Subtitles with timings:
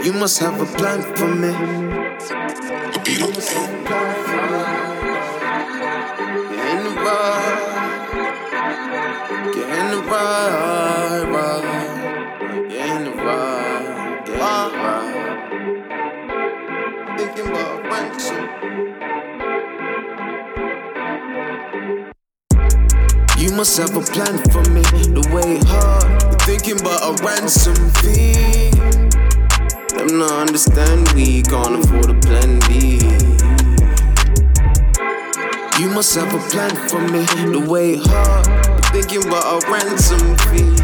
[0.00, 1.52] You must have a plan for me.
[3.04, 3.30] Get in
[6.82, 7.58] the ride.
[9.54, 12.68] Get in the ride, ride.
[12.68, 13.12] Get in the
[17.48, 18.44] about ransom.
[23.38, 24.82] You must have a plan for me.
[24.82, 26.42] The way hard.
[26.42, 28.41] Thinking about a ransom fee.
[30.52, 33.00] Understand we can't afford a plan B.
[35.80, 37.24] You must have a plan for me.
[37.50, 38.44] The way hard.
[38.92, 40.76] Thinking about a ransom fee.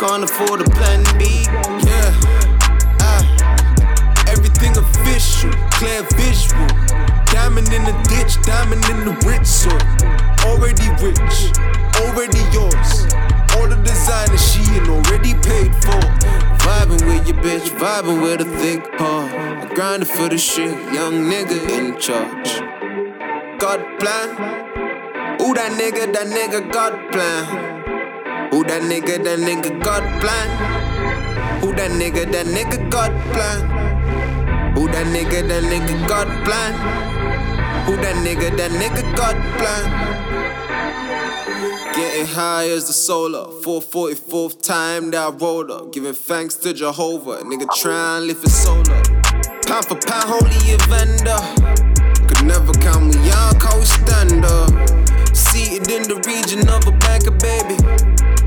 [0.00, 1.44] Can't afford a plan B.
[1.84, 2.08] Yeah.
[3.04, 4.24] Ah.
[4.26, 6.66] Everything official, clear visual.
[7.26, 9.76] Diamond in the ditch, diamond in the rich soil.
[10.48, 11.52] Already rich,
[12.00, 12.67] already yours.
[17.42, 19.32] Bitch, vibing with a thick heart.
[19.32, 22.60] I grinded for the shit, young nigga in charge.
[23.58, 24.28] God plan.
[25.40, 28.54] Ooh, that nigga, that nigga, God plan.
[28.54, 30.48] Ooh, that nigga, that nigga, God plan.
[31.64, 34.78] Ooh, that nigga, that nigga, God plan.
[34.78, 37.17] Ooh, that nigga, that nigga, God plan.
[38.08, 39.84] That nigga, that nigga, got plan.
[41.92, 43.52] Getting high as the solar.
[43.60, 45.92] 444th time that I rolled up.
[45.92, 47.42] Giving thanks to Jehovah.
[47.44, 49.04] Nigga try and lift his soul up.
[49.66, 50.56] Pound for pound, holy
[50.88, 51.36] vendor.
[52.26, 54.72] Could never count me out, we stand up.
[55.36, 57.76] Seated in the region of a banker, baby.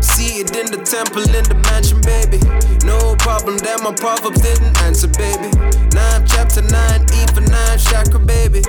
[0.00, 2.40] Seated in the temple in the mansion, baby.
[2.88, 5.52] No problem that my proverbs didn't answer, baby.
[5.92, 8.64] Nine chapter nine, E for nine chakra, baby.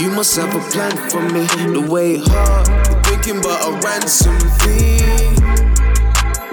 [0.00, 1.46] You must have a plan for me.
[1.72, 2.66] The way hard,
[3.06, 4.98] thinking about a ransom fee.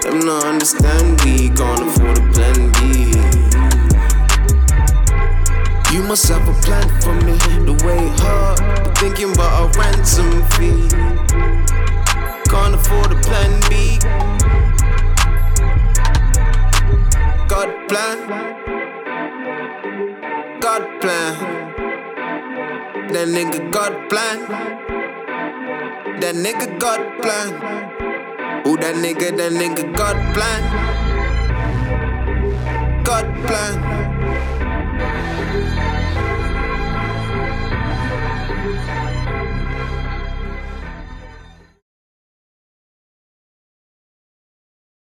[0.02, 3.10] Them not understand we can't afford a plan B.
[5.92, 7.36] You must have a plan for me.
[7.64, 10.88] The way hard, thinking about a ransom fee.
[12.50, 13.98] Can't afford a plan B.
[17.48, 18.18] God plan.
[20.60, 21.79] God plan.
[23.12, 24.38] That nigga got plan.
[26.20, 27.48] That nigga got plan.
[28.64, 30.62] Who that nigga, that nigga got plan.
[33.02, 34.09] Got plan.